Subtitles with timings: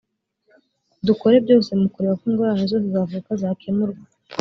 [1.07, 4.01] dukore byose mu kureba ko ingorane zose zavuka zakemurwa